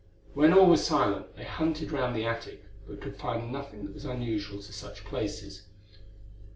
[0.33, 4.03] When all was silent they hunted round the attic, but could find nothing that was
[4.03, 5.67] unusual to such places.